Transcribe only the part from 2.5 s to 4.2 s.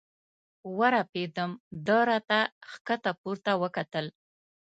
ښکته پورته وکتل.